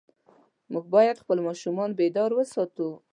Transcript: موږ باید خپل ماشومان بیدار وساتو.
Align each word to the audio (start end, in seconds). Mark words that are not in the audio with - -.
موږ 0.71 0.85
باید 0.95 1.21
خپل 1.23 1.37
ماشومان 1.47 1.89
بیدار 1.99 2.31
وساتو. 2.33 2.89